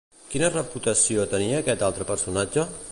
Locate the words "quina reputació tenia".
0.29-1.63